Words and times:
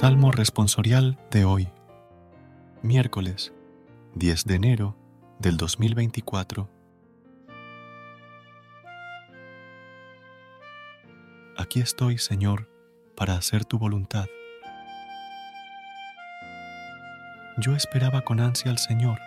Salmo 0.00 0.30
responsorial 0.30 1.18
de 1.32 1.44
hoy, 1.44 1.68
miércoles 2.82 3.52
10 4.14 4.44
de 4.44 4.54
enero 4.54 4.96
del 5.40 5.56
2024. 5.56 6.70
Aquí 11.56 11.80
estoy, 11.80 12.18
Señor, 12.18 12.70
para 13.16 13.34
hacer 13.34 13.64
tu 13.64 13.80
voluntad. 13.80 14.26
Yo 17.56 17.74
esperaba 17.74 18.20
con 18.20 18.38
ansia 18.38 18.70
al 18.70 18.78
Señor. 18.78 19.18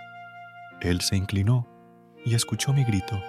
Él 0.79 1.01
se 1.01 1.17
inclinó 1.17 1.67
y 2.23 2.34
escuchó 2.34 2.71
mi 2.71 2.85
grito. 2.85 3.21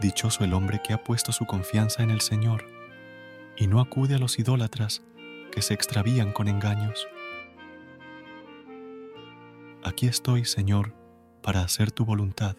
Dichoso 0.00 0.42
el 0.42 0.54
hombre 0.54 0.80
que 0.82 0.92
ha 0.92 1.04
puesto 1.04 1.30
su 1.30 1.46
confianza 1.46 2.02
en 2.02 2.10
el 2.10 2.20
Señor 2.20 2.64
y 3.56 3.68
no 3.68 3.80
acude 3.80 4.16
a 4.16 4.18
los 4.18 4.40
idólatras 4.40 5.04
que 5.58 5.62
se 5.62 5.74
extravían 5.74 6.30
con 6.30 6.46
engaños. 6.46 7.08
Aquí 9.82 10.06
estoy, 10.06 10.44
Señor, 10.44 10.94
para 11.42 11.62
hacer 11.62 11.90
tu 11.90 12.04
voluntad. 12.04 12.54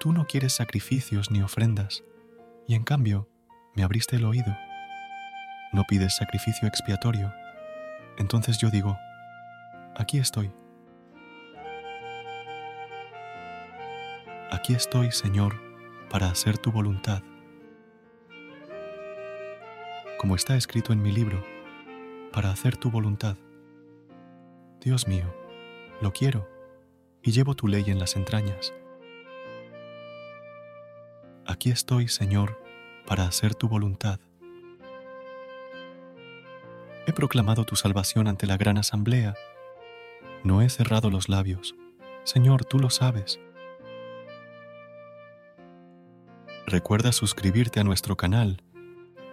Tú 0.00 0.14
no 0.14 0.26
quieres 0.26 0.54
sacrificios 0.54 1.30
ni 1.30 1.42
ofrendas, 1.42 2.04
y 2.66 2.74
en 2.74 2.84
cambio 2.84 3.28
me 3.76 3.82
abriste 3.82 4.16
el 4.16 4.24
oído. 4.24 4.56
No 5.74 5.84
pides 5.84 6.16
sacrificio 6.16 6.66
expiatorio. 6.66 7.30
Entonces 8.16 8.56
yo 8.56 8.70
digo, 8.70 8.96
aquí 9.94 10.16
estoy. 10.16 10.50
Aquí 14.50 14.72
estoy, 14.72 15.12
Señor, 15.12 15.60
para 16.08 16.30
hacer 16.30 16.56
tu 16.56 16.72
voluntad 16.72 17.22
como 20.18 20.34
está 20.34 20.56
escrito 20.56 20.92
en 20.92 21.00
mi 21.00 21.12
libro, 21.12 21.42
para 22.32 22.50
hacer 22.50 22.76
tu 22.76 22.90
voluntad. 22.90 23.36
Dios 24.80 25.06
mío, 25.06 25.32
lo 26.02 26.12
quiero 26.12 26.48
y 27.22 27.30
llevo 27.30 27.54
tu 27.54 27.68
ley 27.68 27.84
en 27.86 27.98
las 27.98 28.16
entrañas. 28.16 28.74
Aquí 31.46 31.70
estoy, 31.70 32.08
Señor, 32.08 32.60
para 33.06 33.24
hacer 33.24 33.54
tu 33.54 33.68
voluntad. 33.68 34.20
He 37.06 37.12
proclamado 37.12 37.64
tu 37.64 37.74
salvación 37.74 38.28
ante 38.28 38.46
la 38.46 38.58
gran 38.58 38.76
asamblea. 38.76 39.34
No 40.44 40.60
he 40.60 40.68
cerrado 40.68 41.10
los 41.10 41.28
labios. 41.28 41.74
Señor, 42.24 42.64
tú 42.64 42.78
lo 42.78 42.90
sabes. 42.90 43.40
Recuerda 46.66 47.12
suscribirte 47.12 47.80
a 47.80 47.84
nuestro 47.84 48.16
canal 48.16 48.62